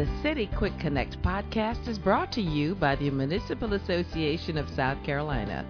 The 0.00 0.08
City 0.22 0.48
Quick 0.56 0.72
Connect 0.80 1.20
podcast 1.20 1.86
is 1.86 1.98
brought 1.98 2.32
to 2.32 2.40
you 2.40 2.74
by 2.74 2.96
the 2.96 3.10
Municipal 3.10 3.74
Association 3.74 4.56
of 4.56 4.66
South 4.70 4.96
Carolina. 5.04 5.66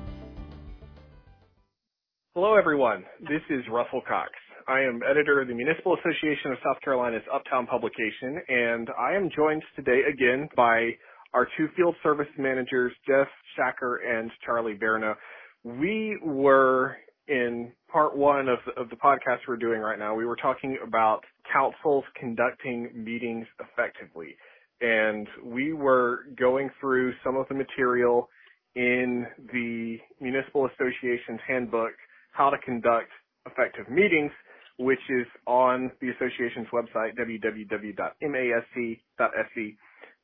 Hello, 2.37 2.55
everyone. 2.55 3.03
This 3.23 3.43
is 3.51 3.65
Russell 3.69 4.03
Cox. 4.07 4.31
I 4.69 4.83
am 4.83 5.01
editor 5.03 5.41
of 5.41 5.49
the 5.49 5.55
Municipal 5.55 5.97
Association 5.97 6.53
of 6.53 6.59
South 6.63 6.81
Carolina's 6.85 7.25
Uptown 7.35 7.67
publication, 7.67 8.41
and 8.47 8.89
I 8.97 9.17
am 9.17 9.31
joined 9.35 9.65
today 9.75 10.03
again 10.09 10.49
by 10.57 10.91
our 11.35 11.49
two 11.57 11.67
field 11.77 11.97
service 12.01 12.31
managers, 12.39 12.93
Jeff 13.09 13.27
Shacker 13.59 13.97
and 14.07 14.31
Charlie 14.47 14.79
Barrineau. 14.81 15.17
We 15.65 16.17
were 16.23 16.99
in 17.27 17.73
part 17.93 18.17
one 18.17 18.49
of 18.49 18.59
the, 18.67 18.81
of 18.81 18.91
the 18.91 18.97
podcast 18.97 19.39
we're 19.49 19.57
doing 19.57 19.81
right 19.81 19.99
now. 19.99 20.15
We 20.15 20.25
were 20.25 20.37
talking 20.37 20.79
about 20.87 21.21
councils 21.53 22.05
conducting 22.19 22.91
meetings 22.95 23.47
effectively, 23.61 24.37
and 24.81 25.27
we 25.45 25.73
were 25.73 26.27
going 26.39 26.71
through 26.81 27.13
some 27.25 27.37
of 27.37 27.47
the 27.49 27.55
material 27.55 28.29
in 28.75 29.27
the 29.53 29.99
Municipal 30.21 30.67
Association's 30.67 31.41
handbook, 31.47 31.93
How 32.33 32.51
to 32.51 32.59
Conduct 32.59 33.11
Effective 33.47 33.89
Meetings, 33.91 34.33
which 34.79 35.01
is 35.11 35.27
on 35.47 35.91
the 36.01 36.11
association's 36.11 36.69
website, 36.73 37.19
www.masc.sc. 37.19 38.01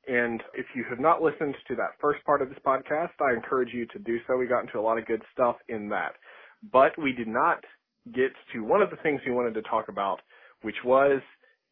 And 0.08 0.40
if 0.54 0.66
you 0.74 0.84
have 0.88 1.00
not 1.00 1.20
listened 1.20 1.56
to 1.68 1.74
that 1.74 1.98
first 2.00 2.24
part 2.24 2.40
of 2.40 2.48
this 2.48 2.58
podcast, 2.64 3.10
I 3.20 3.34
encourage 3.34 3.74
you 3.74 3.86
to 3.86 3.98
do 3.98 4.18
so. 4.26 4.36
We 4.36 4.46
got 4.46 4.60
into 4.60 4.78
a 4.78 4.80
lot 4.80 4.98
of 4.98 5.06
good 5.06 5.22
stuff 5.32 5.56
in 5.68 5.88
that. 5.88 6.14
But 6.72 6.92
we 7.00 7.12
did 7.12 7.28
not 7.28 7.62
get 8.14 8.32
to 8.52 8.60
one 8.60 8.82
of 8.82 8.90
the 8.90 8.96
things 9.02 9.20
we 9.26 9.32
wanted 9.32 9.54
to 9.54 9.62
talk 9.62 9.88
about, 9.88 10.20
which 10.62 10.76
was 10.84 11.20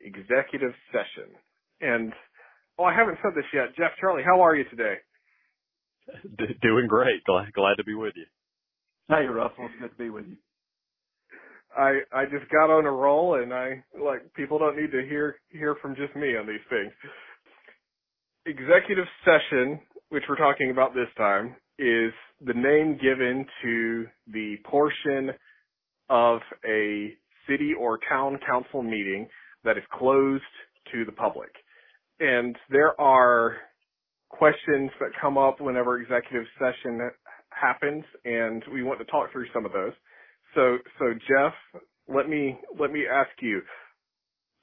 executive 0.01 0.73
session. 0.93 1.31
And, 1.81 2.13
oh, 2.79 2.85
I 2.85 2.95
haven't 2.95 3.19
said 3.23 3.33
this 3.35 3.45
yet. 3.53 3.75
Jeff, 3.77 3.93
Charlie, 4.01 4.23
how 4.25 4.41
are 4.41 4.55
you 4.55 4.65
today? 4.65 4.97
D- 6.39 6.59
doing 6.63 6.87
great. 6.89 7.25
Glad, 7.25 7.53
glad 7.53 7.77
to 7.77 7.85
be 7.85 7.95
with 7.95 8.15
you. 8.17 8.27
Hey, 9.09 9.27
Russell. 9.27 9.67
It's 9.67 9.81
good 9.81 9.91
to 9.91 9.97
be 10.03 10.11
with 10.11 10.27
you. 10.27 10.37
I 11.77 12.01
I 12.13 12.25
just 12.27 12.49
got 12.53 12.71
on 12.71 12.87
a 12.87 12.91
roll, 12.91 13.43
and 13.43 13.53
I 13.53 13.83
like 14.01 14.33
people 14.35 14.61
don't 14.61 14.77
need 14.77 14.93
to 14.93 15.03
hear 15.03 15.37
hear 15.51 15.75
from 15.83 15.97
just 15.97 16.15
me 16.15 16.37
on 16.37 16.47
these 16.47 16.63
things 16.71 16.93
executive 18.47 19.07
session, 19.25 19.81
which 20.11 20.25
we're 20.29 20.37
talking 20.37 20.71
about 20.71 20.95
this 20.95 21.09
time, 21.17 21.57
is 21.79 22.13
the 22.47 22.55
name 22.55 22.99
given 23.01 23.47
to 23.63 24.07
the 24.33 24.57
portion 24.65 25.31
of 26.11 26.41
a 26.69 27.15
city 27.49 27.73
or 27.79 27.99
town 28.09 28.39
council 28.47 28.83
meeting 28.83 29.29
that 29.65 29.77
is 29.77 29.85
closed 29.93 30.43
to 30.93 31.05
the 31.05 31.13
public. 31.13 31.51
And 32.21 32.57
there 32.71 32.99
are 33.01 33.57
questions 34.29 34.91
that 35.01 35.11
come 35.21 35.39
up 35.39 35.61
whenever 35.61 36.01
executive 36.01 36.47
session 36.59 37.11
happens, 37.51 38.05
and 38.25 38.63
we 38.73 38.83
want 38.83 38.99
to 38.99 39.05
talk 39.07 39.33
through 39.33 39.47
some 39.53 39.65
of 39.65 39.73
those. 39.73 39.93
So, 40.55 40.79
so 40.99 41.07
Jeff, 41.15 41.55
let 42.09 42.29
me 42.29 42.59
let 42.79 42.93
me 42.93 43.05
ask 43.11 43.31
you, 43.41 43.63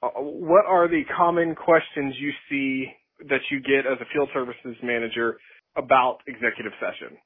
uh, 0.02 0.08
what 0.20 0.64
are 0.66 0.88
the 0.88 1.02
common 1.16 1.54
questions 1.54 2.14
you 2.18 2.30
see 2.48 2.86
that 3.28 3.40
you 3.50 3.60
get 3.60 3.90
as 3.90 3.98
a 4.00 4.04
field 4.12 4.28
services 4.32 4.76
manager 4.82 5.36
about 5.76 6.18
executive 6.26 6.72
session? 6.80 7.16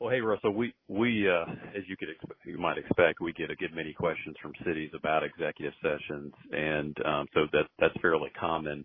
Well, 0.00 0.10
hey 0.10 0.20
Russell, 0.20 0.52
we 0.52 0.72
we 0.86 1.28
uh, 1.28 1.50
as 1.76 1.82
you 1.88 1.96
could 1.96 2.08
expect, 2.08 2.44
you 2.44 2.58
might 2.58 2.78
expect, 2.78 3.20
we 3.20 3.32
get 3.32 3.50
a 3.50 3.56
good 3.56 3.74
many 3.74 3.92
questions 3.92 4.36
from 4.40 4.52
cities 4.64 4.90
about 4.94 5.24
executive 5.24 5.74
sessions, 5.82 6.32
and 6.52 6.96
um, 7.04 7.26
so 7.34 7.46
that 7.52 7.64
that's 7.80 7.94
fairly 8.00 8.30
common. 8.38 8.84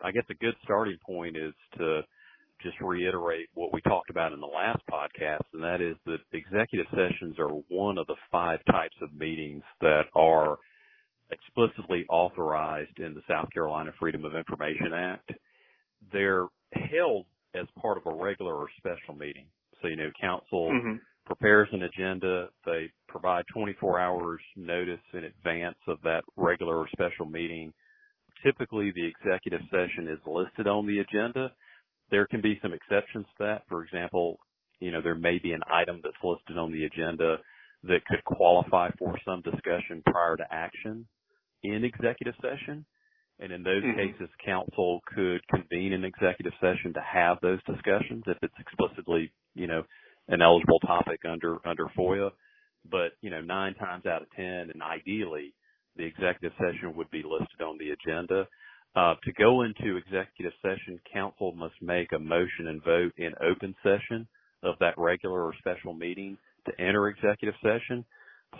I 0.00 0.12
guess 0.12 0.24
a 0.30 0.34
good 0.34 0.54
starting 0.62 0.98
point 1.04 1.36
is 1.36 1.52
to 1.78 2.02
just 2.62 2.80
reiterate 2.80 3.48
what 3.54 3.72
we 3.72 3.80
talked 3.80 4.10
about 4.10 4.32
in 4.32 4.40
the 4.40 4.46
last 4.46 4.82
podcast, 4.90 5.42
and 5.52 5.64
that 5.64 5.80
is 5.80 5.96
that 6.06 6.18
executive 6.32 6.86
sessions 6.90 7.40
are 7.40 7.50
one 7.68 7.98
of 7.98 8.06
the 8.06 8.16
five 8.30 8.60
types 8.70 8.96
of 9.02 9.12
meetings 9.14 9.62
that 9.80 10.04
are 10.14 10.58
explicitly 11.32 12.04
authorized 12.08 12.98
in 12.98 13.14
the 13.14 13.22
South 13.28 13.48
Carolina 13.52 13.90
Freedom 13.98 14.24
of 14.24 14.36
Information 14.36 14.92
Act 14.94 15.32
they're 16.12 16.46
held 16.72 17.26
as 17.54 17.66
part 17.80 17.98
of 17.98 18.06
a 18.06 18.14
regular 18.14 18.54
or 18.54 18.68
special 18.78 19.14
meeting. 19.14 19.46
So, 19.82 19.88
you 19.88 19.96
know, 19.96 20.10
council 20.20 20.70
mm-hmm. 20.70 20.96
prepares 21.26 21.68
an 21.72 21.82
agenda. 21.82 22.48
They 22.64 22.90
provide 23.08 23.44
24 23.52 23.98
hours 23.98 24.40
notice 24.56 25.00
in 25.12 25.24
advance 25.24 25.78
of 25.88 25.98
that 26.04 26.22
regular 26.36 26.76
or 26.76 26.88
special 26.92 27.26
meeting. 27.26 27.72
Typically, 28.44 28.92
the 28.94 29.06
executive 29.06 29.60
session 29.70 30.08
is 30.08 30.18
listed 30.26 30.66
on 30.66 30.86
the 30.86 31.00
agenda. 31.00 31.52
There 32.10 32.26
can 32.26 32.40
be 32.40 32.58
some 32.62 32.72
exceptions 32.72 33.26
to 33.38 33.44
that. 33.44 33.62
For 33.68 33.84
example, 33.84 34.38
you 34.80 34.90
know, 34.90 35.00
there 35.02 35.14
may 35.14 35.38
be 35.38 35.52
an 35.52 35.62
item 35.72 36.00
that's 36.02 36.16
listed 36.22 36.58
on 36.58 36.72
the 36.72 36.84
agenda 36.84 37.36
that 37.84 38.04
could 38.06 38.24
qualify 38.24 38.90
for 38.98 39.16
some 39.24 39.42
discussion 39.42 40.02
prior 40.06 40.36
to 40.36 40.44
action 40.50 41.06
in 41.62 41.84
executive 41.84 42.34
session. 42.40 42.84
And 43.40 43.52
in 43.52 43.62
those 43.62 43.82
mm-hmm. 43.82 43.98
cases, 43.98 44.28
council 44.44 45.00
could 45.14 45.40
convene 45.48 45.92
an 45.92 46.04
executive 46.04 46.52
session 46.60 46.92
to 46.94 47.00
have 47.00 47.38
those 47.42 47.58
discussions 47.64 48.22
if 48.26 48.38
it's 48.42 48.54
explicitly, 48.58 49.32
you 49.54 49.66
know, 49.66 49.82
an 50.28 50.42
eligible 50.42 50.78
topic 50.80 51.20
under, 51.28 51.58
under 51.66 51.86
FOIA. 51.98 52.30
But, 52.90 53.12
you 53.20 53.30
know, 53.30 53.40
nine 53.40 53.74
times 53.74 54.06
out 54.06 54.22
of 54.22 54.28
10 54.36 54.44
and 54.44 54.82
ideally 54.82 55.54
the 55.96 56.04
executive 56.04 56.52
session 56.58 56.96
would 56.96 57.10
be 57.10 57.22
listed 57.22 57.60
on 57.60 57.78
the 57.78 57.90
agenda. 57.90 58.46
Uh, 58.94 59.14
to 59.24 59.32
go 59.32 59.62
into 59.62 59.96
executive 59.96 60.52
session, 60.60 61.00
council 61.12 61.52
must 61.52 61.74
make 61.80 62.12
a 62.12 62.18
motion 62.18 62.68
and 62.68 62.84
vote 62.84 63.12
in 63.16 63.32
open 63.40 63.74
session 63.82 64.26
of 64.62 64.74
that 64.80 64.94
regular 64.98 65.42
or 65.42 65.54
special 65.58 65.94
meeting 65.94 66.36
to 66.66 66.80
enter 66.80 67.08
executive 67.08 67.54
session 67.62 68.04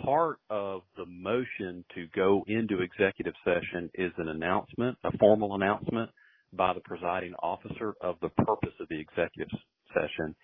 part 0.03 0.39
of 0.49 0.81
the 0.97 1.05
motion 1.05 1.85
to 1.95 2.07
go 2.15 2.43
into 2.47 2.81
executive 2.81 3.33
session 3.43 3.89
is 3.93 4.11
an 4.17 4.29
announcement, 4.29 4.97
a 5.03 5.17
formal 5.17 5.55
announcement 5.55 6.09
by 6.53 6.73
the 6.73 6.81
presiding 6.81 7.33
officer 7.41 7.95
of 8.01 8.15
the 8.21 8.29
purpose 8.29 8.73
of 8.79 8.87
the 8.89 8.99
executive 8.99 9.49
session 9.93 10.35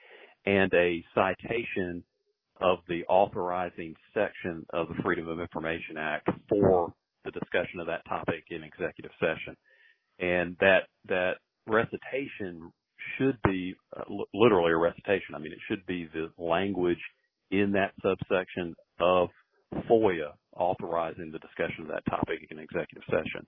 and 0.45 0.73
a 0.73 1.03
citation 1.13 2.03
of 2.61 2.79
the 2.87 3.03
authorizing 3.05 3.95
section 4.13 4.65
of 4.73 4.87
the 4.87 5.01
Freedom 5.03 5.27
of 5.27 5.39
Information 5.39 5.97
Act 5.97 6.29
for 6.49 6.93
the 7.25 7.31
discussion 7.31 7.79
of 7.79 7.87
that 7.87 8.05
topic 8.07 8.43
in 8.49 8.63
executive 8.63 9.11
session. 9.19 9.55
And 10.19 10.57
that, 10.59 10.83
that 11.07 11.33
recitation 11.67 12.71
should 13.17 13.37
be 13.43 13.75
literally 14.33 14.71
a 14.71 14.77
recitation. 14.77 15.35
I 15.35 15.39
mean, 15.39 15.53
it 15.53 15.59
should 15.69 15.85
be 15.85 16.09
the 16.13 16.29
language 16.41 16.99
in 17.51 17.73
that 17.73 17.93
subsection 18.01 18.75
of 18.99 19.29
FOIA 19.89 20.33
authorizing 20.55 21.31
the 21.31 21.39
discussion 21.39 21.83
of 21.83 21.87
that 21.87 22.05
topic 22.09 22.47
in 22.49 22.59
executive 22.59 23.03
session. 23.05 23.45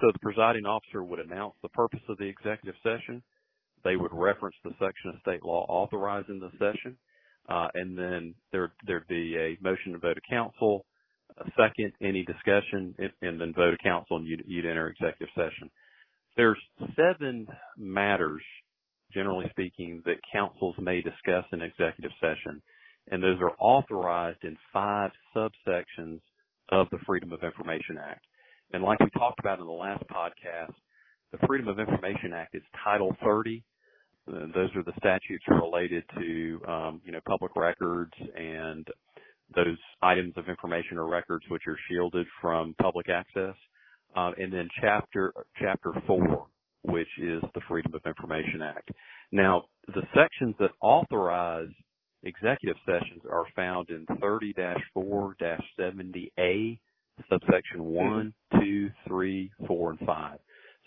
So 0.00 0.10
the 0.12 0.18
presiding 0.20 0.66
officer 0.66 1.02
would 1.02 1.20
announce 1.20 1.54
the 1.62 1.68
purpose 1.68 2.00
of 2.08 2.18
the 2.18 2.24
executive 2.24 2.74
session. 2.82 3.22
They 3.84 3.96
would 3.96 4.12
reference 4.12 4.56
the 4.64 4.72
section 4.72 5.10
of 5.10 5.20
state 5.20 5.44
law 5.44 5.66
authorizing 5.68 6.40
the 6.40 6.50
session. 6.58 6.96
Uh, 7.48 7.68
and 7.74 7.96
then 7.96 8.34
there, 8.52 8.72
there'd 8.86 9.06
be 9.06 9.36
a 9.36 9.58
motion 9.62 9.92
to 9.92 9.98
vote 9.98 10.16
of 10.16 10.22
council, 10.28 10.86
a 11.38 11.44
second, 11.56 11.92
any 12.00 12.24
discussion, 12.24 12.94
and 13.20 13.40
then 13.40 13.52
vote 13.54 13.74
of 13.74 13.78
council 13.80 14.16
and 14.16 14.26
you'd, 14.26 14.44
you'd 14.46 14.66
enter 14.66 14.88
executive 14.88 15.28
session. 15.34 15.70
There's 16.36 16.58
seven 16.96 17.46
matters, 17.76 18.42
generally 19.12 19.46
speaking, 19.50 20.02
that 20.06 20.16
councils 20.32 20.74
may 20.78 21.00
discuss 21.02 21.44
in 21.52 21.60
executive 21.60 22.12
session 22.20 22.62
and 23.10 23.22
those 23.22 23.38
are 23.40 23.52
authorized 23.58 24.42
in 24.44 24.56
five 24.72 25.10
subsections 25.36 26.20
of 26.70 26.86
the 26.90 26.98
Freedom 27.06 27.32
of 27.32 27.42
Information 27.42 27.98
Act. 27.98 28.24
And 28.72 28.82
like 28.82 29.00
we 29.00 29.10
talked 29.10 29.38
about 29.40 29.60
in 29.60 29.66
the 29.66 29.72
last 29.72 30.02
podcast, 30.08 30.74
the 31.32 31.46
Freedom 31.46 31.68
of 31.68 31.78
Information 31.78 32.32
Act 32.32 32.54
is 32.54 32.62
Title 32.82 33.14
30. 33.22 33.62
Those 34.26 34.70
are 34.74 34.82
the 34.82 34.94
statutes 34.98 35.44
related 35.48 36.04
to, 36.18 36.60
um, 36.66 37.00
you 37.04 37.12
know, 37.12 37.20
public 37.26 37.54
records 37.56 38.12
and 38.36 38.86
those 39.54 39.76
items 40.02 40.32
of 40.36 40.48
information 40.48 40.96
or 40.96 41.06
records 41.06 41.44
which 41.48 41.62
are 41.66 41.76
shielded 41.88 42.26
from 42.40 42.74
public 42.80 43.08
access. 43.08 43.54
Uh, 44.16 44.30
and 44.38 44.52
then 44.52 44.68
chapter 44.80 45.32
chapter 45.60 45.92
four, 46.06 46.46
which 46.82 47.08
is 47.20 47.42
the 47.54 47.60
Freedom 47.68 47.92
of 47.94 48.00
Information 48.06 48.62
Act. 48.62 48.88
Now, 49.32 49.64
the 49.88 50.02
sections 50.14 50.54
that 50.60 50.70
authorize 50.80 51.68
executive 52.24 52.76
sessions 52.86 53.22
are 53.30 53.44
found 53.54 53.90
in 53.90 54.06
30-4-70A, 54.06 56.78
subsection 57.30 57.80
mm-hmm. 57.80 57.82
1, 57.82 58.34
2, 58.60 58.90
3, 59.06 59.50
4, 59.66 59.90
and 59.90 59.98
5. 60.00 60.38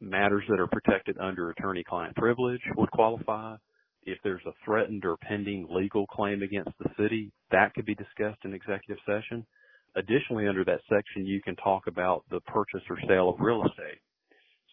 matters 0.01 0.45
that 0.49 0.61
are 0.61 0.67
protected 0.67 1.17
under 1.19 1.51
attorney-client 1.51 2.17
privilege 2.17 2.61
would 2.77 2.91
qualify. 2.91 3.57
If 4.05 4.19
there's 4.25 4.45
a 4.47 4.53
threatened 4.65 5.05
or 5.05 5.17
pending 5.17 5.69
legal 5.71 6.07
claim 6.07 6.43
against 6.43 6.73
the 6.79 6.91
city, 6.99 7.31
that 7.53 7.73
could 7.75 7.87
be 7.87 7.95
discussed 7.95 8.45
in 8.45 8.53
executive 8.53 8.99
session. 9.07 9.47
Additionally, 9.95 10.49
under 10.49 10.65
that 10.65 10.81
section, 10.89 11.27
you 11.27 11.41
can 11.43 11.55
talk 11.57 11.87
about 11.87 12.25
the 12.31 12.41
purchase 12.41 12.83
or 12.91 12.99
sale 13.07 13.29
of 13.29 13.41
real 13.41 13.63
estate. 13.65 14.01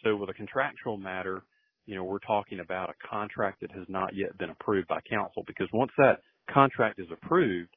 So 0.04 0.16
with 0.16 0.30
a 0.30 0.34
contractual 0.34 0.98
matter, 0.98 1.44
you 1.86 1.96
know, 1.96 2.04
we're 2.04 2.20
talking 2.20 2.60
about 2.60 2.90
a 2.90 3.08
contract 3.08 3.62
that 3.62 3.72
has 3.72 3.86
not 3.88 4.16
yet 4.16 4.38
been 4.38 4.50
approved 4.50 4.88
by 4.88 5.00
council 5.10 5.44
because 5.46 5.68
once 5.74 5.92
that 5.98 6.20
contract 6.50 7.00
is 7.00 7.08
approved, 7.12 7.70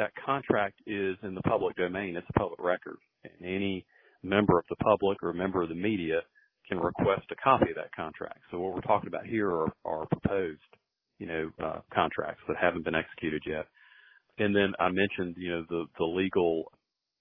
that 0.00 0.12
contract 0.24 0.80
is 0.86 1.16
in 1.22 1.34
the 1.34 1.42
public 1.42 1.76
domain. 1.76 2.16
It's 2.16 2.26
a 2.30 2.38
public 2.38 2.58
record 2.58 2.96
and 3.22 3.46
any 3.46 3.84
member 4.22 4.58
of 4.58 4.64
the 4.70 4.76
public 4.76 5.22
or 5.22 5.30
a 5.30 5.34
member 5.34 5.62
of 5.62 5.68
the 5.68 5.74
media 5.74 6.20
can 6.66 6.78
request 6.78 7.26
a 7.30 7.36
copy 7.36 7.68
of 7.68 7.76
that 7.76 7.92
contract. 7.94 8.40
So 8.50 8.58
what 8.58 8.74
we're 8.74 8.80
talking 8.80 9.08
about 9.08 9.26
here 9.26 9.50
are, 9.50 9.72
are 9.84 10.06
proposed, 10.06 10.60
you 11.18 11.26
know, 11.26 11.50
uh, 11.62 11.80
contracts 11.92 12.42
that 12.48 12.56
haven't 12.56 12.84
been 12.84 12.94
executed 12.94 13.42
yet. 13.46 13.66
And 14.38 14.56
then 14.56 14.72
I 14.80 14.88
mentioned, 14.88 15.36
you 15.36 15.50
know, 15.50 15.64
the, 15.68 15.84
the 15.98 16.04
legal 16.04 16.72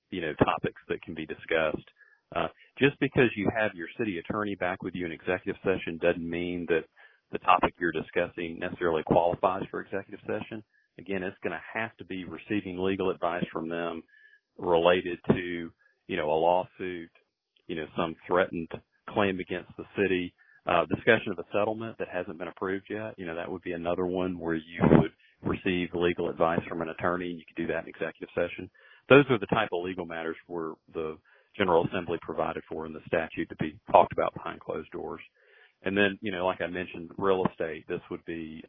you 0.09 0.21
know, 0.21 0.33
topics 0.35 0.81
that 0.87 1.01
can 1.01 1.13
be 1.13 1.25
discussed. 1.25 1.87
Uh, 2.35 2.47
just 2.77 2.97
because 2.99 3.29
you 3.35 3.49
have 3.59 3.71
your 3.73 3.87
city 3.97 4.19
attorney 4.19 4.55
back 4.55 4.83
with 4.83 4.95
you 4.95 5.05
in 5.05 5.11
executive 5.11 5.59
session 5.63 5.99
doesn't 6.01 6.27
mean 6.27 6.65
that 6.69 6.85
the 7.31 7.39
topic 7.39 7.73
you're 7.77 7.91
discussing 7.91 8.57
necessarily 8.59 9.03
qualifies 9.03 9.63
for 9.69 9.81
executive 9.81 10.19
session. 10.25 10.63
Again, 10.99 11.23
it's 11.23 11.37
going 11.43 11.53
to 11.53 11.79
have 11.79 11.95
to 11.97 12.05
be 12.05 12.25
receiving 12.25 12.77
legal 12.77 13.09
advice 13.09 13.45
from 13.51 13.69
them 13.69 14.03
related 14.57 15.19
to, 15.31 15.71
you 16.07 16.17
know, 16.17 16.29
a 16.29 16.39
lawsuit, 16.39 17.09
you 17.67 17.75
know, 17.75 17.85
some 17.95 18.15
threatened 18.27 18.69
claim 19.09 19.39
against 19.39 19.71
the 19.77 19.85
city, 19.97 20.33
uh, 20.67 20.85
discussion 20.85 21.31
of 21.31 21.39
a 21.39 21.45
settlement 21.51 21.97
that 21.97 22.09
hasn't 22.11 22.37
been 22.37 22.47
approved 22.47 22.85
yet. 22.89 23.15
You 23.17 23.25
know, 23.25 23.35
that 23.35 23.51
would 23.51 23.63
be 23.63 23.71
another 23.71 24.05
one 24.05 24.37
where 24.37 24.55
you 24.55 24.81
would 24.99 25.11
receive 25.41 25.89
legal 25.93 26.29
advice 26.29 26.59
from 26.67 26.81
an 26.81 26.89
attorney 26.89 27.29
and 27.31 27.39
you 27.39 27.45
could 27.47 27.61
do 27.61 27.67
that 27.73 27.83
in 27.83 27.89
executive 27.89 28.29
session 28.35 28.69
those 29.09 29.25
are 29.29 29.39
the 29.39 29.47
type 29.47 29.69
of 29.73 29.83
legal 29.83 30.05
matters 30.05 30.37
where 30.47 30.73
the 30.93 31.17
General 31.57 31.85
Assembly 31.87 32.19
provided 32.21 32.63
for 32.69 32.85
in 32.85 32.93
the 32.93 33.01
statute 33.07 33.49
to 33.49 33.55
be 33.55 33.77
talked 33.91 34.13
about 34.13 34.33
behind 34.33 34.61
closed 34.61 34.91
doors. 34.91 35.21
And 35.83 35.97
then, 35.97 36.17
you 36.21 36.31
know, 36.31 36.45
like 36.45 36.61
I 36.61 36.67
mentioned, 36.67 37.09
real 37.17 37.43
estate, 37.49 37.85
this 37.87 38.01
would 38.11 38.23
be 38.25 38.63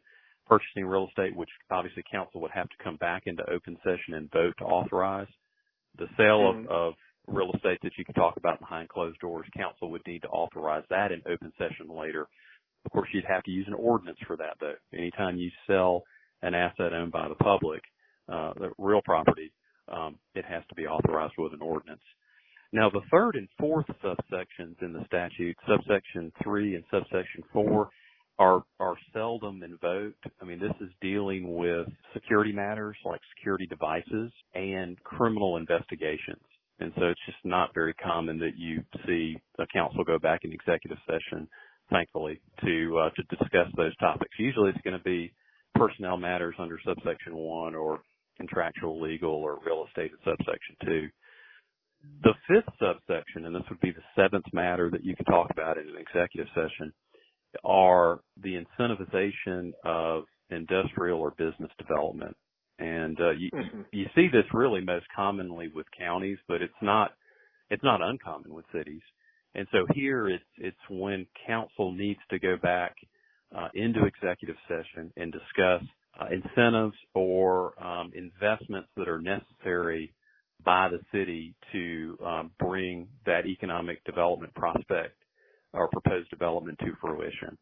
purchasing 0.51 0.85
real 0.85 1.07
estate, 1.07 1.33
which 1.33 1.49
obviously 1.69 2.03
council 2.11 2.41
would 2.41 2.51
have 2.51 2.67
to 2.67 2.83
come 2.83 2.97
back 2.97 3.23
into 3.25 3.49
open 3.49 3.77
session 3.85 4.15
and 4.15 4.29
vote 4.31 4.53
to 4.57 4.65
authorize. 4.65 5.29
The 5.97 6.07
sale 6.17 6.51
mm-hmm. 6.51 6.67
of, 6.67 6.89
of 6.89 6.93
real 7.25 7.51
estate 7.55 7.79
that 7.83 7.93
you 7.97 8.03
can 8.03 8.15
talk 8.15 8.35
about 8.35 8.59
behind 8.59 8.89
closed 8.89 9.17
doors, 9.19 9.45
council 9.55 9.89
would 9.91 10.01
need 10.05 10.23
to 10.23 10.27
authorize 10.27 10.83
that 10.89 11.13
in 11.13 11.21
open 11.31 11.53
session 11.57 11.87
later. 11.89 12.27
Of 12.85 12.91
course, 12.91 13.07
you'd 13.13 13.23
have 13.29 13.43
to 13.43 13.51
use 13.51 13.65
an 13.67 13.75
ordinance 13.75 14.17
for 14.27 14.35
that 14.37 14.57
though. 14.59 14.73
Anytime 14.93 15.37
you 15.37 15.49
sell 15.67 16.03
an 16.41 16.53
asset 16.53 16.91
owned 16.91 17.13
by 17.13 17.29
the 17.29 17.35
public, 17.35 17.81
uh, 18.27 18.51
the 18.59 18.71
real 18.77 19.01
property, 19.05 19.53
um, 19.87 20.17
it 20.35 20.43
has 20.43 20.63
to 20.67 20.75
be 20.75 20.85
authorized 20.85 21.35
with 21.37 21.53
an 21.53 21.61
ordinance. 21.61 22.01
Now, 22.73 22.89
the 22.89 23.01
third 23.09 23.35
and 23.35 23.47
fourth 23.57 23.85
subsections 24.03 24.81
in 24.81 24.91
the 24.91 25.05
statute, 25.05 25.55
subsection 25.65 26.31
three 26.43 26.75
and 26.75 26.83
subsection 26.91 27.43
four, 27.53 27.89
are 28.79 28.95
seldom 29.13 29.61
invoked. 29.63 30.25
I 30.41 30.45
mean, 30.45 30.59
this 30.59 30.73
is 30.81 30.89
dealing 31.01 31.55
with 31.55 31.87
security 32.13 32.51
matters 32.51 32.97
like 33.05 33.21
security 33.37 33.67
devices 33.67 34.31
and 34.55 35.01
criminal 35.03 35.57
investigations. 35.57 36.41
And 36.79 36.91
so 36.97 37.05
it's 37.05 37.25
just 37.27 37.37
not 37.43 37.69
very 37.75 37.93
common 37.93 38.39
that 38.39 38.57
you 38.57 38.83
see 39.05 39.37
a 39.59 39.67
council 39.67 40.03
go 40.03 40.17
back 40.17 40.41
in 40.43 40.51
executive 40.51 40.97
session, 41.05 41.47
thankfully, 41.91 42.41
to 42.65 42.97
uh, 42.97 43.09
to 43.11 43.23
discuss 43.37 43.67
those 43.77 43.95
topics. 43.97 44.31
Usually 44.39 44.69
it's 44.69 44.81
going 44.83 44.97
to 44.97 45.03
be 45.03 45.31
personnel 45.75 46.17
matters 46.17 46.55
under 46.57 46.79
subsection 46.83 47.35
one 47.35 47.75
or 47.75 48.01
contractual, 48.37 48.99
legal, 48.99 49.35
or 49.35 49.59
real 49.63 49.85
estate 49.87 50.11
in 50.11 50.17
subsection 50.25 50.75
two. 50.83 51.07
The 52.23 52.33
fifth 52.47 52.73
subsection, 52.81 53.45
and 53.45 53.55
this 53.55 53.63
would 53.69 53.81
be 53.81 53.91
the 53.91 54.01
seventh 54.15 54.45
matter 54.51 54.89
that 54.89 55.05
you 55.05 55.15
can 55.15 55.25
talk 55.25 55.51
about 55.51 55.77
in 55.77 55.87
an 55.87 55.97
executive 55.99 56.47
session, 56.55 56.91
are 57.63 58.21
the 58.41 58.63
incentivization 58.63 59.71
of 59.83 60.23
industrial 60.49 61.19
or 61.19 61.31
business 61.31 61.71
development. 61.77 62.35
And 62.79 63.19
uh, 63.19 63.31
you, 63.31 63.49
mm-hmm. 63.53 63.81
you 63.91 64.05
see 64.15 64.27
this 64.31 64.45
really 64.53 64.81
most 64.81 65.05
commonly 65.15 65.69
with 65.73 65.85
counties, 65.97 66.37
but 66.47 66.61
it's 66.61 66.73
not 66.81 67.11
it's 67.69 67.83
not 67.83 68.01
uncommon 68.01 68.53
with 68.53 68.65
cities. 68.73 69.01
And 69.55 69.67
so 69.71 69.85
here 69.93 70.27
it's 70.27 70.43
it's 70.57 70.77
when 70.89 71.27
council 71.45 71.91
needs 71.91 72.19
to 72.31 72.39
go 72.39 72.57
back 72.61 72.95
uh, 73.55 73.69
into 73.73 74.05
executive 74.05 74.55
session 74.67 75.11
and 75.15 75.31
discuss 75.31 75.83
uh, 76.19 76.25
incentives 76.31 76.95
or 77.13 77.81
um, 77.83 78.11
investments 78.15 78.89
that 78.97 79.07
are 79.07 79.21
necessary 79.21 80.13
by 80.63 80.89
the 80.89 80.99
city 81.11 81.53
to 81.71 82.17
um, 82.25 82.51
bring 82.59 83.07
that 83.25 83.45
economic 83.45 84.03
development 84.05 84.53
prospect 84.53 85.15
or 85.73 85.87
proposed 85.89 86.29
development 86.29 86.77
to 86.79 86.93
fruition. 86.99 87.57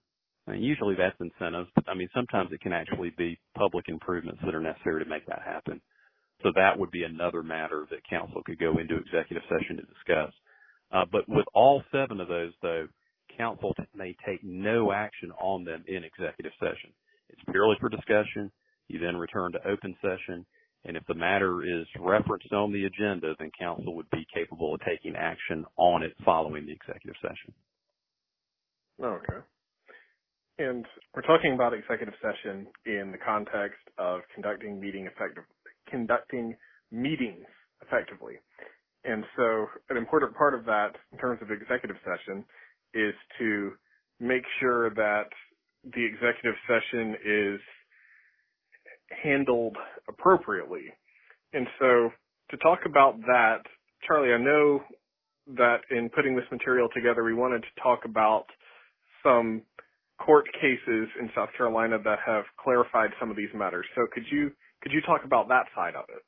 And 0.48 0.64
usually 0.64 0.96
that's 0.96 1.20
incentives, 1.20 1.70
but 1.76 1.88
I 1.88 1.94
mean 1.94 2.10
sometimes 2.14 2.50
it 2.52 2.62
can 2.62 2.74
actually 2.74 3.12
be 3.18 3.40
public 3.56 3.86
improvements 3.88 4.42
that 4.44 4.56
are 4.56 4.60
necessary 4.60 5.04
to 5.04 5.10
make 5.10 5.26
that 5.28 5.42
happen. 5.46 5.82
So 6.42 6.52
that 6.56 6.80
would 6.80 6.92
be 6.92 7.04
another 7.04 7.44
matter 7.44 7.86
that 7.92 8.08
council 8.10 8.42
could 8.46 8.60
go 8.60 8.78
into 8.80 8.98
executive 8.98 9.44
session 9.50 9.78
to 9.78 9.84
discuss. 9.84 10.34
Uh, 10.92 11.06
but 11.12 11.28
with 11.28 11.46
all 11.54 11.84
seven 11.92 12.20
of 12.20 12.28
those, 12.30 12.54
though, 12.62 12.88
council 13.38 13.76
may 13.94 14.16
take 14.26 14.44
no 14.44 14.92
action 14.92 15.32
on 15.40 15.66
them 15.66 15.84
in 15.88 16.04
executive 16.04 16.54
session. 16.60 16.92
It's 17.30 17.42
purely 17.52 17.76
for 17.80 17.90
discussion. 17.90 18.52
You 18.88 19.00
then 19.00 19.18
return 19.18 19.52
to 19.52 19.68
open 19.68 19.96
session. 20.02 20.46
And 20.86 20.96
if 20.96 21.04
the 21.08 21.14
matter 21.14 21.62
is 21.62 21.86
referenced 22.00 22.54
on 22.54 22.72
the 22.72 22.86
agenda, 22.86 23.34
then 23.38 23.52
council 23.60 23.96
would 23.96 24.10
be 24.12 24.26
capable 24.34 24.74
of 24.74 24.82
taking 24.82 25.16
action 25.16 25.66
on 25.78 26.04
it 26.04 26.16
following 26.24 26.66
the 26.66 26.72
executive 26.72 27.16
session. 27.22 27.54
Okay. 29.02 29.40
And 30.58 30.86
we're 31.16 31.22
talking 31.22 31.54
about 31.54 31.74
executive 31.74 32.14
session 32.22 32.68
in 32.86 33.12
the 33.12 33.18
context 33.18 33.80
of 33.98 34.22
conducting 34.34 34.80
meeting 34.80 35.08
effective, 35.08 35.44
conducting 35.90 36.56
meetings 36.92 37.46
effectively. 37.82 38.36
And 39.06 39.24
so 39.38 39.68
an 39.90 39.96
important 39.96 40.36
part 40.36 40.54
of 40.54 40.66
that 40.66 40.98
in 41.14 41.18
terms 41.18 41.40
of 41.42 41.50
executive 41.50 41.96
session 42.04 42.44
is 42.94 43.14
to 43.40 43.72
make 44.20 44.44
sure 44.60 44.90
that 44.96 45.30
the 45.86 46.04
executive 46.06 46.56
session 46.68 47.16
is 47.26 47.60
handled 49.24 49.78
appropriately. 50.10 50.92
And 51.54 51.68
so 51.80 52.10
to 52.52 52.58
talk 52.58 52.80
about 52.86 53.20
that, 53.22 53.60
Charlie, 54.06 54.34
I 54.34 54.38
know 54.38 54.82
that 55.56 55.78
in 55.90 56.10
putting 56.10 56.36
this 56.36 56.46
material 56.52 56.90
together, 56.94 57.24
we 57.24 57.34
wanted 57.34 57.62
to 57.62 57.82
talk 57.82 58.02
about 58.04 58.46
some 59.24 59.64
court 60.20 60.46
cases 60.54 61.08
in 61.20 61.30
South 61.36 61.50
Carolina 61.56 61.98
that 62.04 62.20
have 62.26 62.44
clarified 62.62 63.12
some 63.20 63.30
of 63.32 63.38
these 63.38 63.50
matters. 63.54 63.86
So 63.96 64.06
could 64.14 64.24
you 64.32 64.52
could 64.82 64.92
you 64.92 65.02
talk 65.02 65.22
about 65.24 65.48
that 65.50 65.66
side 65.76 65.96
of 65.96 66.06
it? 66.10 66.24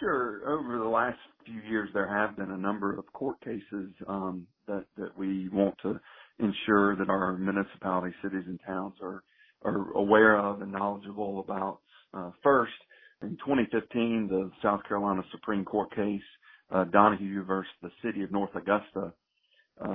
Sure. 0.00 0.42
Over 0.46 0.78
the 0.78 0.88
last 0.88 1.18
few 1.44 1.60
years, 1.68 1.88
there 1.92 2.08
have 2.08 2.36
been 2.36 2.50
a 2.50 2.56
number 2.56 2.96
of 2.96 3.04
court 3.12 3.40
cases 3.40 3.92
um, 4.06 4.46
that 4.66 4.84
that 4.96 5.16
we 5.16 5.48
want 5.48 5.74
to 5.82 5.98
ensure 6.38 6.96
that 6.96 7.08
our 7.08 7.36
municipalities, 7.36 8.14
cities, 8.22 8.44
and 8.46 8.60
towns 8.66 8.94
are 9.02 9.22
are 9.64 9.90
aware 9.92 10.38
of 10.38 10.62
and 10.62 10.72
knowledgeable 10.72 11.40
about. 11.40 11.80
Uh, 12.14 12.30
first, 12.42 12.72
in 13.22 13.30
2015, 13.44 14.28
the 14.30 14.50
South 14.62 14.80
Carolina 14.86 15.22
Supreme 15.32 15.64
Court 15.64 15.94
case 15.94 16.22
uh, 16.70 16.84
Donohue 16.84 17.44
versus 17.44 17.70
the 17.82 17.90
City 18.02 18.22
of 18.22 18.30
North 18.30 18.54
Augusta, 18.54 19.12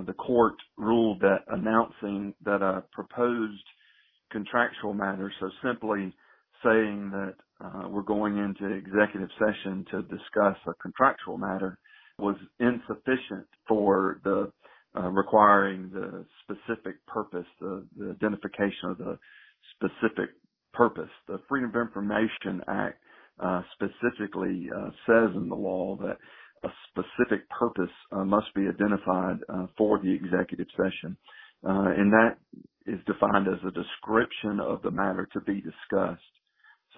the 0.06 0.14
court 0.14 0.56
ruled 0.78 1.20
that 1.22 1.40
announcing 1.50 2.34
that 2.46 2.62
a 2.62 2.84
proposed 2.92 3.64
contractual 4.32 4.94
matter, 4.94 5.32
so 5.40 5.50
simply 5.64 6.14
saying 6.64 7.12
that 7.12 7.34
uh, 7.64 7.88
we're 7.90 8.02
going 8.02 8.38
into 8.38 8.74
executive 8.74 9.30
session 9.38 9.86
to 9.92 10.02
discuss 10.04 10.58
a 10.68 10.74
contractual 10.82 11.38
matter 11.38 11.78
was 12.20 12.36
insufficient 12.60 13.48
for 13.68 14.20
the 14.24 14.52
uh, 14.96 15.10
requiring 15.10 15.90
the 15.92 16.26
specific 16.44 16.96
purpose, 17.08 17.48
the, 17.60 17.86
the 17.98 18.12
identification 18.12 18.90
of 18.92 18.98
the 18.98 19.18
specific 19.76 20.30
purpose. 20.74 21.10
The 21.28 21.40
Freedom 21.50 21.70
of 21.70 21.76
Information 21.76 22.62
Act 22.68 23.00
uh, 23.40 23.62
specifically 23.74 24.70
uh, 24.76 24.90
says 25.08 25.36
in 25.36 25.50
the 25.50 25.56
law 25.56 25.98
that 26.02 26.18
a 26.64 26.70
specific 26.90 27.50
purpose 27.50 27.92
uh, 28.12 28.24
must 28.24 28.54
be 28.56 28.68
identified 28.68 29.38
uh, 29.50 29.68
for 29.78 30.00
the 30.00 30.12
executive 30.12 30.68
session, 30.78 31.18
uh, 31.68 31.92
and 31.98 32.12
that 32.12 32.38
is 32.86 33.00
defined 33.06 33.48
as 33.48 33.60
a 33.68 33.72
description 33.72 34.60
of 34.60 34.82
the 34.82 34.92
matter 34.92 35.28
to 35.34 35.42
be 35.42 35.62
discussed. 35.62 36.22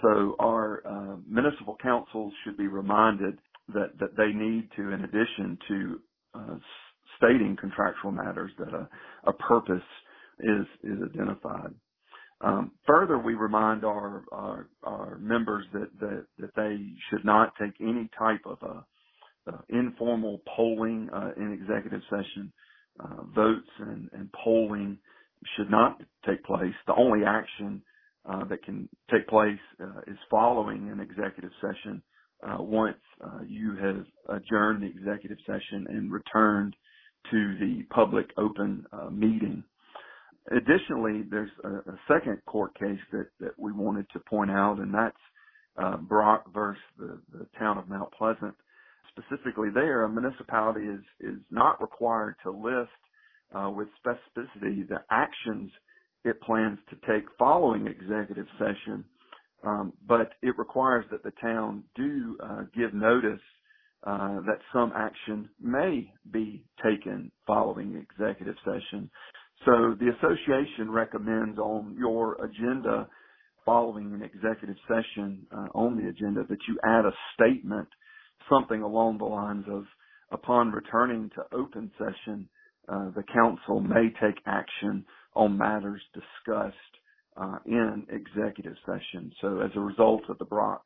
So 0.01 0.36
our 0.39 0.81
uh, 0.86 1.15
municipal 1.27 1.77
councils 1.81 2.34
should 2.43 2.57
be 2.57 2.67
reminded 2.67 3.38
that, 3.74 3.98
that 4.00 4.17
they 4.17 4.31
need 4.34 4.69
to, 4.75 4.91
in 4.91 5.03
addition 5.03 5.57
to 5.67 6.01
uh, 6.36 6.55
stating 7.17 7.55
contractual 7.60 8.12
matters, 8.12 8.51
that 8.60 8.74
a, 8.74 8.89
a 9.29 9.34
purpose 9.34 9.84
is 10.39 10.65
is 10.84 10.98
identified. 11.13 11.74
Um, 12.41 12.72
further, 12.86 13.17
we 13.17 13.36
remind 13.36 13.86
our, 13.86 14.25
our, 14.31 14.67
our 14.84 15.17
members 15.19 15.65
that, 15.72 15.88
that 16.01 16.25
that 16.39 16.55
they 16.55 16.77
should 17.10 17.24
not 17.24 17.53
take 17.60 17.74
any 17.79 18.10
type 18.19 18.41
of 18.45 18.57
a, 18.62 18.86
informal 19.69 20.41
polling 20.55 21.09
uh, 21.13 21.31
in 21.37 21.53
executive 21.53 22.01
session. 22.09 22.51
Uh, 22.97 23.23
votes 23.35 23.67
and, 23.79 24.09
and 24.13 24.29
polling 24.31 24.97
should 25.55 25.69
not 25.69 26.01
take 26.25 26.43
place. 26.45 26.73
The 26.87 26.95
only 26.95 27.25
action 27.25 27.81
uh, 28.25 28.45
that 28.45 28.63
can 28.63 28.89
take 29.11 29.27
place 29.27 29.59
uh, 29.81 29.99
is 30.07 30.17
following 30.31 30.89
an 30.89 30.99
executive 30.99 31.51
session 31.61 32.01
uh, 32.43 32.61
once 32.61 32.97
uh, 33.23 33.39
you 33.47 33.75
have 33.75 34.05
adjourned 34.37 34.83
the 34.83 34.87
executive 34.87 35.37
session 35.45 35.85
and 35.89 36.11
returned 36.11 36.75
to 37.31 37.55
the 37.59 37.83
public 37.89 38.27
open 38.37 38.85
uh, 38.91 39.09
meeting. 39.09 39.63
Additionally, 40.51 41.23
there's 41.29 41.49
a, 41.63 41.91
a, 41.91 41.99
second 42.07 42.39
court 42.45 42.77
case 42.77 42.99
that, 43.11 43.27
that 43.39 43.57
we 43.57 43.71
wanted 43.71 44.05
to 44.13 44.19
point 44.19 44.51
out, 44.51 44.77
and 44.77 44.93
that's 44.93 45.17
uh, 45.77 45.97
Brock 45.97 46.45
versus 46.53 46.81
the, 46.99 47.19
the 47.33 47.47
town 47.57 47.79
of 47.79 47.89
Mount 47.89 48.11
Pleasant. 48.11 48.53
Specifically, 49.17 49.69
there, 49.74 50.03
a 50.03 50.10
municipality 50.10 50.86
is 50.88 51.01
is 51.22 51.39
not 51.51 51.81
required 51.81 52.36
to 52.43 52.51
list 52.51 52.91
uh, 53.55 53.69
with 53.69 53.88
specificity 54.05 54.88
the 54.88 55.00
actions 55.12 55.72
it 56.25 56.41
plans 56.41 56.79
to 56.89 56.95
take 57.07 57.25
following 57.39 57.88
executive 57.88 58.48
session, 58.60 59.05
um, 59.65 59.93
but 60.07 60.34
it 60.41 60.57
requires 60.57 61.05
that 61.12 61.24
the 61.24 61.31
town 61.41 61.84
do 61.95 62.38
uh, 62.43 62.63
give 62.75 62.93
notice 62.93 63.41
uh, 64.05 64.41
that 64.48 64.60
some 64.74 64.91
action 64.95 65.50
may 65.62 66.12
be 66.31 66.65
taken 66.84 67.31
following 67.48 67.95
executive 67.95 68.55
session. 68.65 69.10
So 69.65 69.95
the 70.00 70.12
association 70.19 70.91
recommends 70.91 71.57
on 71.60 71.95
your 71.98 72.36
agenda 72.43 73.07
following 73.65 74.13
an 74.13 74.24
executive 74.24 74.77
session 74.88 75.48
uh, 75.51 75.67
on 75.74 75.98
the 75.98 76.10
agenda 76.10 76.43
that 76.50 76.60
you 76.67 76.77
add 76.86 77.05
a 77.05 77.12
statement, 77.36 77.88
something 78.49 78.81
along 78.81 79.17
the 79.19 79.25
lines 79.25 79.65
of, 79.69 79.85
upon 80.31 80.71
returning 80.71 81.29
to 81.35 81.57
open 81.57 81.91
session, 81.97 82.49
uh, 82.87 83.11
the 83.15 83.23
council 83.33 83.79
may 83.81 84.09
take 84.21 84.39
action 84.45 85.05
on 85.35 85.57
matters 85.57 86.01
discussed 86.13 86.75
uh, 87.37 87.57
in 87.65 88.05
executive 88.09 88.75
session. 88.85 89.31
So 89.41 89.61
as 89.61 89.71
a 89.75 89.79
result 89.79 90.23
of 90.29 90.37
the 90.37 90.45
Brock 90.45 90.83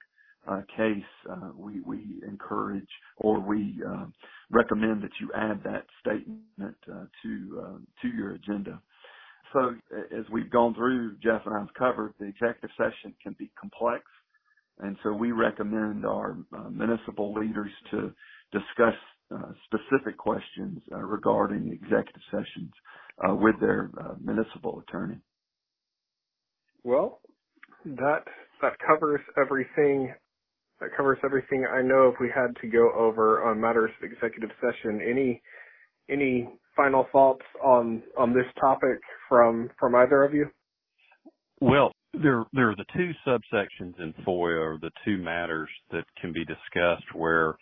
uh, 0.49 0.61
case, 0.75 1.03
uh, 1.29 1.51
we, 1.55 1.81
we 1.81 2.21
encourage 2.27 2.87
or 3.17 3.39
we 3.39 3.75
uh, 3.87 4.05
recommend 4.49 5.03
that 5.03 5.11
you 5.19 5.29
add 5.35 5.61
that 5.63 5.85
statement 6.01 6.75
uh, 6.91 7.05
to 7.23 7.81
to 8.01 8.07
your 8.07 8.31
agenda. 8.31 8.81
So 9.53 9.75
as 10.17 10.25
we've 10.31 10.51
gone 10.51 10.75
through, 10.75 11.17
Jeff 11.17 11.41
and 11.45 11.55
I've 11.55 11.73
covered, 11.73 12.13
the 12.19 12.27
executive 12.27 12.69
session 12.77 13.15
can 13.21 13.35
be 13.39 13.51
complex. 13.59 14.03
And 14.79 14.97
so 15.03 15.11
we 15.11 15.31
recommend 15.31 16.05
our 16.05 16.37
municipal 16.71 17.33
leaders 17.33 17.71
to 17.91 18.13
discuss 18.51 18.95
uh, 19.31 19.51
specific 19.65 20.17
questions 20.17 20.81
uh, 20.91 20.97
regarding 20.97 21.71
executive 21.71 22.21
sessions 22.31 22.71
uh, 23.23 23.35
with 23.35 23.53
their 23.59 23.91
uh, 23.99 24.15
municipal 24.19 24.81
attorney. 24.87 25.19
Well, 26.83 27.19
that 27.85 28.23
that 28.61 28.73
covers 28.85 29.21
everything. 29.39 30.13
That 30.79 30.89
covers 30.95 31.19
everything 31.23 31.65
I 31.71 31.81
know. 31.81 32.09
If 32.11 32.19
we 32.19 32.31
had 32.33 32.55
to 32.61 32.67
go 32.67 32.91
over 32.97 33.43
on 33.43 33.59
matters 33.59 33.91
of 34.01 34.09
executive 34.09 34.49
session, 34.61 35.01
any 35.07 35.41
any 36.09 36.49
final 36.75 37.05
thoughts 37.11 37.45
on 37.63 38.01
on 38.17 38.33
this 38.33 38.45
topic 38.59 38.99
from 39.27 39.69
from 39.79 39.93
either 39.93 40.23
of 40.23 40.33
you? 40.33 40.47
Well, 41.61 41.91
there 42.13 42.45
there 42.53 42.69
are 42.69 42.75
the 42.75 42.85
two 42.95 43.11
subsections 43.25 43.99
in 43.99 44.13
FOIA, 44.25 44.59
or 44.59 44.77
the 44.81 44.91
two 45.05 45.17
matters 45.17 45.69
that 45.91 46.05
can 46.19 46.33
be 46.33 46.45
discussed 46.45 47.13
where 47.13 47.55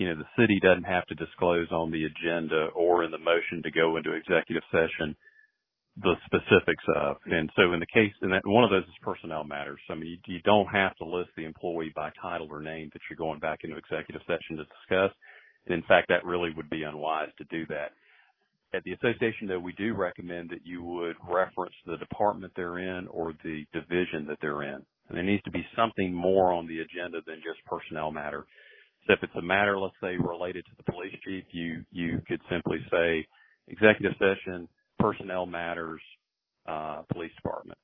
you 0.00 0.08
know, 0.08 0.16
the 0.16 0.42
city 0.42 0.58
doesn't 0.62 0.84
have 0.84 1.04
to 1.06 1.14
disclose 1.14 1.68
on 1.70 1.90
the 1.90 2.04
agenda 2.06 2.68
or 2.74 3.04
in 3.04 3.10
the 3.10 3.18
motion 3.18 3.62
to 3.62 3.70
go 3.70 3.98
into 3.98 4.14
executive 4.14 4.62
session 4.72 5.14
the 6.02 6.14
specifics 6.24 6.84
of. 6.96 7.16
And 7.26 7.50
so 7.54 7.74
in 7.74 7.80
the 7.80 7.92
case, 7.92 8.12
and 8.22 8.32
that 8.32 8.46
one 8.46 8.64
of 8.64 8.70
those 8.70 8.84
is 8.84 8.94
personnel 9.02 9.44
matters. 9.44 9.80
I 9.90 9.94
mean, 9.94 10.18
you, 10.24 10.34
you 10.34 10.40
don't 10.40 10.68
have 10.68 10.96
to 10.96 11.04
list 11.04 11.30
the 11.36 11.44
employee 11.44 11.92
by 11.94 12.10
title 12.22 12.48
or 12.50 12.62
name 12.62 12.88
that 12.94 13.02
you're 13.10 13.18
going 13.18 13.40
back 13.40 13.60
into 13.62 13.76
executive 13.76 14.22
session 14.22 14.56
to 14.56 14.64
discuss. 14.64 15.12
And 15.66 15.74
in 15.74 15.82
fact, 15.82 16.08
that 16.08 16.24
really 16.24 16.50
would 16.56 16.70
be 16.70 16.84
unwise 16.84 17.28
to 17.36 17.44
do 17.50 17.66
that. 17.66 17.92
At 18.72 18.84
the 18.84 18.92
association, 18.92 19.48
though, 19.48 19.58
we 19.58 19.72
do 19.72 19.94
recommend 19.94 20.50
that 20.50 20.64
you 20.64 20.82
would 20.82 21.16
reference 21.28 21.74
the 21.86 21.96
department 21.96 22.52
they're 22.54 22.78
in 22.78 23.08
or 23.08 23.32
the 23.42 23.64
division 23.72 24.26
that 24.28 24.38
they're 24.40 24.62
in. 24.62 24.80
And 25.08 25.16
there 25.16 25.24
needs 25.24 25.42
to 25.42 25.50
be 25.50 25.66
something 25.76 26.14
more 26.14 26.52
on 26.52 26.68
the 26.68 26.78
agenda 26.80 27.18
than 27.26 27.36
just 27.36 27.64
personnel 27.66 28.12
matter. 28.12 28.46
So 29.06 29.14
if 29.14 29.22
it's 29.22 29.34
a 29.36 29.42
matter, 29.42 29.78
let's 29.78 29.94
say, 30.00 30.16
related 30.16 30.64
to 30.66 30.70
the 30.76 30.92
police 30.92 31.14
chief, 31.24 31.44
you 31.50 31.84
you 31.90 32.22
could 32.28 32.40
simply 32.48 32.78
say 32.90 33.26
executive 33.66 34.12
session, 34.18 34.68
personnel 35.00 35.46
matters, 35.46 36.00
uh, 36.68 37.02
police 37.12 37.32
department. 37.42 37.78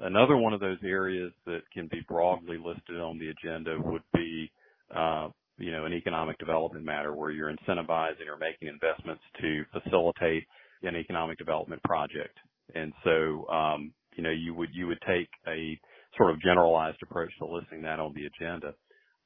Another 0.00 0.36
one 0.36 0.52
of 0.52 0.60
those 0.60 0.78
areas 0.82 1.32
that 1.46 1.60
can 1.72 1.88
be 1.88 2.00
broadly 2.08 2.56
listed 2.58 3.00
on 3.00 3.18
the 3.18 3.28
agenda 3.28 3.78
would 3.80 4.02
be, 4.12 4.50
uh, 4.94 5.28
you 5.58 5.72
know, 5.72 5.84
an 5.86 5.92
economic 5.92 6.38
development 6.38 6.84
matter 6.84 7.14
where 7.14 7.30
you're 7.30 7.52
incentivizing 7.52 8.28
or 8.28 8.36
making 8.38 8.68
investments 8.68 9.22
to 9.40 9.64
facilitate 9.72 10.44
an 10.82 10.96
economic 10.96 11.38
development 11.38 11.82
project. 11.82 12.36
And 12.74 12.92
so, 13.04 13.48
um, 13.48 13.92
you 14.16 14.22
know, 14.22 14.30
you 14.30 14.54
would 14.54 14.70
you 14.72 14.86
would 14.86 15.00
take 15.06 15.28
a 15.48 15.78
sort 16.16 16.30
of 16.30 16.40
generalized 16.40 16.98
approach 17.02 17.30
to 17.38 17.46
listing 17.46 17.82
that 17.82 18.00
on 18.00 18.14
the 18.14 18.26
agenda 18.26 18.74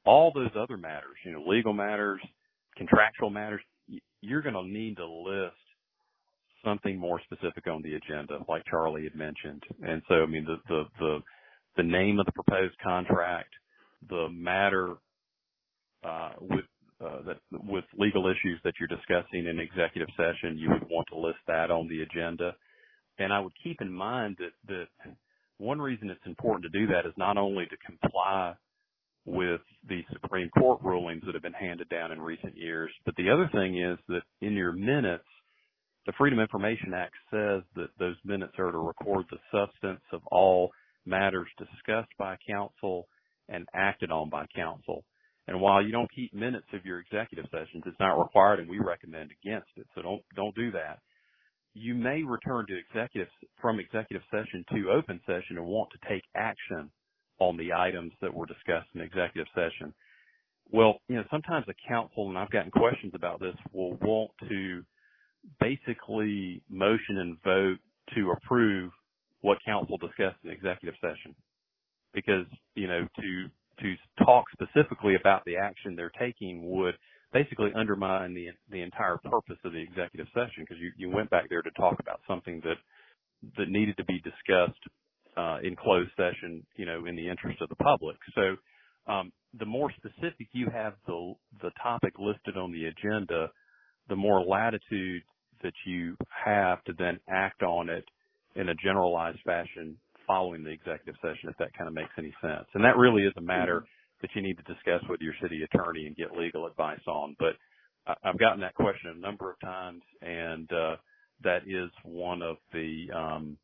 all 0.05 0.31
those 0.33 0.51
other 0.57 0.77
matters, 0.77 1.17
you 1.25 1.31
know, 1.31 1.43
legal 1.45 1.73
matters, 1.73 2.21
contractual 2.77 3.29
matters, 3.29 3.61
you're 4.21 4.41
going 4.41 4.55
to 4.55 4.63
need 4.63 4.97
to 4.97 5.05
list 5.05 5.55
something 6.65 6.97
more 6.97 7.19
specific 7.23 7.67
on 7.67 7.81
the 7.81 7.95
agenda, 7.95 8.39
like 8.47 8.63
Charlie 8.69 9.03
had 9.03 9.15
mentioned. 9.15 9.63
And 9.83 10.01
so, 10.07 10.15
I 10.23 10.25
mean, 10.25 10.45
the, 10.45 11.83
name 11.83 12.19
of 12.19 12.25
the 12.25 12.31
proposed 12.31 12.75
contract, 12.83 13.49
the 14.09 14.27
matter, 14.29 14.95
with, 16.39 16.65
uh, 17.03 17.33
with 17.51 17.85
legal 17.97 18.27
issues 18.27 18.59
that 18.63 18.73
you're 18.79 18.87
discussing 18.87 19.47
in 19.47 19.59
executive 19.59 20.09
session, 20.15 20.57
you 20.57 20.69
would 20.69 20.89
want 20.89 21.07
to 21.09 21.17
list 21.17 21.39
that 21.47 21.71
on 21.71 21.87
the 21.87 22.01
agenda. 22.01 22.55
And 23.19 23.31
I 23.31 23.39
would 23.39 23.53
keep 23.63 23.81
in 23.81 23.91
mind 23.91 24.37
that, 24.67 24.87
one 25.57 25.79
reason 25.79 26.09
it's 26.09 26.25
important 26.25 26.63
to 26.63 26.79
do 26.79 26.87
that 26.87 27.05
is 27.05 27.13
not 27.17 27.37
only 27.37 27.65
to 27.67 27.77
comply 27.85 28.55
with 29.25 29.61
the 29.87 30.01
Supreme 30.11 30.49
Court 30.49 30.79
rulings 30.83 31.21
that 31.25 31.35
have 31.35 31.43
been 31.43 31.53
handed 31.53 31.87
down 31.89 32.11
in 32.11 32.19
recent 32.19 32.57
years. 32.57 32.91
But 33.05 33.15
the 33.15 33.29
other 33.29 33.47
thing 33.53 33.79
is 33.79 33.99
that 34.07 34.23
in 34.41 34.53
your 34.53 34.71
minutes, 34.71 35.23
the 36.07 36.13
Freedom 36.17 36.39
Information 36.39 36.95
Act 36.95 37.13
says 37.29 37.61
that 37.75 37.89
those 37.99 38.15
minutes 38.25 38.53
are 38.57 38.71
to 38.71 38.77
record 38.79 39.25
the 39.29 39.37
substance 39.51 40.01
of 40.11 40.21
all 40.31 40.71
matters 41.05 41.47
discussed 41.59 42.11
by 42.17 42.37
counsel 42.47 43.07
and 43.49 43.67
acted 43.75 44.11
on 44.11 44.29
by 44.29 44.47
counsel. 44.55 45.03
And 45.47 45.61
while 45.61 45.83
you 45.83 45.91
don't 45.91 46.11
keep 46.15 46.33
minutes 46.33 46.67
of 46.73 46.85
your 46.85 46.99
executive 46.99 47.45
sessions, 47.51 47.83
it's 47.85 47.99
not 47.99 48.19
required 48.19 48.59
and 48.59 48.69
we 48.69 48.79
recommend 48.79 49.31
against 49.43 49.69
it. 49.77 49.87
So 49.95 50.01
don't, 50.01 50.23
don't 50.35 50.55
do 50.55 50.71
that. 50.71 50.99
You 51.73 51.95
may 51.95 52.23
return 52.23 52.67
to 52.67 52.77
executive, 52.77 53.29
from 53.61 53.79
executive 53.79 54.23
session 54.31 54.65
to 54.73 54.91
open 54.91 55.21
session 55.27 55.57
and 55.57 55.65
want 55.67 55.89
to 55.91 56.09
take 56.09 56.23
action 56.35 56.91
on 57.39 57.57
the 57.57 57.73
items 57.73 58.13
that 58.21 58.33
were 58.33 58.47
discussed 58.47 58.89
in 58.95 59.01
executive 59.01 59.47
session. 59.55 59.93
Well, 60.71 60.99
you 61.09 61.17
know, 61.17 61.23
sometimes 61.31 61.65
the 61.67 61.75
council, 61.87 62.29
and 62.29 62.37
I've 62.37 62.51
gotten 62.51 62.71
questions 62.71 63.13
about 63.15 63.39
this, 63.41 63.55
will 63.73 63.95
want 63.97 64.31
to 64.49 64.83
basically 65.61 66.63
motion 66.69 67.19
and 67.19 67.37
vote 67.43 67.79
to 68.15 68.31
approve 68.31 68.91
what 69.41 69.59
council 69.65 69.97
discussed 69.97 70.37
in 70.43 70.51
executive 70.51 70.95
session. 71.01 71.35
because 72.15 72.47
you 72.75 72.87
know 72.87 73.07
to 73.21 73.49
to 73.81 73.95
talk 74.25 74.45
specifically 74.51 75.15
about 75.19 75.43
the 75.45 75.57
action 75.57 75.95
they're 75.95 76.11
taking 76.19 76.69
would 76.69 76.95
basically 77.33 77.71
undermine 77.75 78.33
the 78.33 78.47
the 78.69 78.81
entire 78.81 79.17
purpose 79.17 79.57
of 79.63 79.73
the 79.73 79.81
executive 79.81 80.27
session 80.33 80.63
because 80.63 80.77
you 80.77 80.91
you 80.97 81.09
went 81.09 81.29
back 81.29 81.49
there 81.49 81.61
to 81.61 81.71
talk 81.71 81.99
about 81.99 82.19
something 82.27 82.61
that 82.63 82.77
that 83.57 83.69
needed 83.69 83.97
to 83.97 84.05
be 84.05 84.19
discussed 84.19 84.81
uh, 85.37 85.57
in 85.63 85.75
closed 85.75 86.11
session, 86.17 86.65
you 86.75 86.85
know, 86.85 87.05
in 87.05 87.15
the 87.15 87.29
interest 87.29 87.61
of 87.61 87.69
the 87.69 87.75
public. 87.75 88.17
So 88.35 88.55
um, 89.11 89.31
the 89.57 89.65
more 89.65 89.91
specific 89.97 90.47
you 90.51 90.67
have 90.71 90.93
the 91.07 91.33
the 91.61 91.71
topic 91.81 92.13
listed 92.19 92.57
on 92.57 92.71
the 92.71 92.85
agenda, 92.85 93.49
the 94.09 94.15
more 94.15 94.43
latitude 94.43 95.23
that 95.63 95.73
you 95.85 96.15
have 96.45 96.83
to 96.85 96.93
then 96.97 97.19
act 97.29 97.63
on 97.63 97.89
it 97.89 98.03
in 98.55 98.69
a 98.69 98.75
generalized 98.75 99.39
fashion 99.45 99.95
following 100.31 100.63
the 100.63 100.69
executive 100.69 101.15
session, 101.21 101.49
if 101.49 101.57
that 101.57 101.73
kind 101.77 101.89
of 101.89 101.93
makes 101.93 102.11
any 102.17 102.33
sense. 102.41 102.65
And 102.73 102.85
that 102.85 102.95
really 102.95 103.23
is 103.23 103.33
a 103.35 103.41
matter 103.41 103.83
that 104.21 104.29
you 104.33 104.41
need 104.41 104.55
to 104.55 104.63
discuss 104.63 105.03
with 105.09 105.19
your 105.19 105.33
city 105.41 105.61
attorney 105.63 106.05
and 106.07 106.15
get 106.15 106.31
legal 106.31 106.65
advice 106.65 107.01
on. 107.05 107.35
But 107.37 107.55
I've 108.23 108.39
gotten 108.39 108.61
that 108.61 108.73
question 108.73 109.11
a 109.13 109.19
number 109.19 109.51
of 109.51 109.59
times, 109.59 110.01
and 110.21 110.71
uh, 110.71 110.95
that 111.43 111.63
is 111.67 111.89
one 112.05 112.41
of 112.41 112.55
the 112.71 113.07
um, 113.13 113.57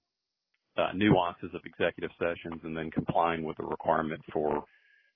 uh, 0.77 0.89
nuances 0.93 1.51
of 1.53 1.61
executive 1.63 2.11
sessions, 2.19 2.59
and 2.65 2.75
then 2.75 2.91
complying 2.91 3.43
with 3.43 3.55
the 3.55 3.63
requirement 3.63 4.21
for, 4.33 4.65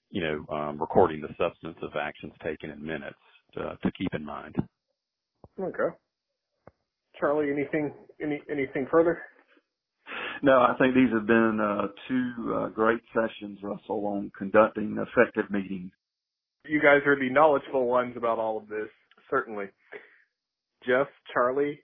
you 0.09 0.23
know, 0.23 0.55
um, 0.55 0.79
recording 0.79 1.19
the 1.19 1.35
substance 1.37 1.77
of 1.81 1.91
actions 2.01 2.31
taken 2.41 2.69
in 2.69 2.81
minutes 2.81 3.19
to, 3.55 3.77
to 3.83 3.91
keep 3.91 4.13
in 4.13 4.23
mind. 4.23 4.55
Okay. 5.59 5.93
Charlie, 7.19 7.51
anything 7.51 7.93
any 8.21 8.41
anything 8.49 8.87
further? 8.89 9.21
No, 10.43 10.53
I 10.53 10.73
think 10.79 10.95
these 10.95 11.11
have 11.13 11.27
been 11.27 11.59
uh, 11.61 11.87
two 12.07 12.55
uh, 12.55 12.67
great 12.69 13.01
sessions, 13.13 13.59
Russell, 13.61 14.05
on 14.07 14.31
conducting 14.35 14.97
effective 14.97 15.51
meetings. 15.51 15.91
You 16.65 16.81
guys 16.81 17.01
are 17.05 17.15
the 17.15 17.29
knowledgeable 17.29 17.87
ones 17.87 18.15
about 18.17 18.39
all 18.39 18.57
of 18.57 18.67
this, 18.67 18.89
certainly. 19.29 19.65
Jeff, 20.85 21.07
Charlie, 21.33 21.79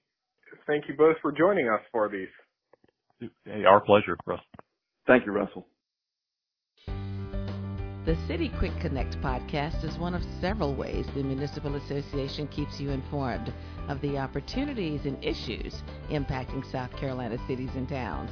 thank 0.65 0.85
you 0.87 0.95
both 0.97 1.17
for 1.21 1.31
joining 1.31 1.67
us 1.67 1.81
for 1.91 2.09
these. 2.09 3.29
Hey, 3.45 3.63
our 3.63 3.81
pleasure, 3.81 4.17
Russell. 4.25 4.43
Thank 5.05 5.25
you, 5.25 5.31
Russell. 5.31 5.67
The 8.07 8.17
City 8.25 8.49
Quick 8.57 8.71
Connect 8.79 9.19
podcast 9.21 9.83
is 9.83 9.97
one 9.97 10.15
of 10.15 10.21
several 10.39 10.73
ways 10.73 11.05
the 11.13 11.23
Municipal 11.23 11.75
Association 11.75 12.47
keeps 12.47 12.79
you 12.79 12.89
informed 12.89 13.53
of 13.89 13.99
the 13.99 14.17
opportunities 14.17 15.01
and 15.05 15.21
issues 15.21 15.83
impacting 16.09 16.63
South 16.71 16.95
Carolina 16.95 17.37
cities 17.49 17.71
and 17.75 17.89
towns. 17.89 18.31